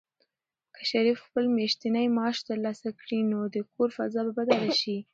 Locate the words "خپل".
1.25-1.45